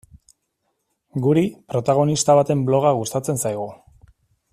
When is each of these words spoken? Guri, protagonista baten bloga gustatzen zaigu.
Guri, 1.25 1.43
protagonista 1.73 2.37
baten 2.39 2.63
bloga 2.71 2.95
gustatzen 3.01 3.41
zaigu. 3.45 3.69